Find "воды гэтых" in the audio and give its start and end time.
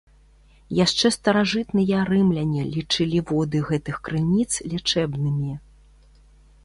3.33-3.95